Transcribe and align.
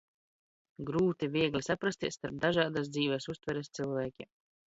Grūti, 0.87 1.29
viegli 1.35 1.61
saprasties, 1.67 2.17
starp 2.21 2.41
dažādas 2.47 2.91
dzīves 2.97 3.29
uztveres 3.37 3.71
cilvēkiem. 3.81 4.33